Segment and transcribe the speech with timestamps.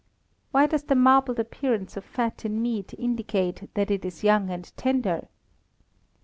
[0.51, 4.75] _Why does the marbled appearance of fat in meat indicate that it is young and
[4.75, 5.27] tender?